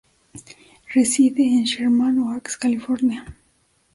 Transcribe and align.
Reside 0.95 1.41
en 1.43 1.63
Sherman 1.63 2.17
Oaks, 2.21 2.57
California. 2.57 3.23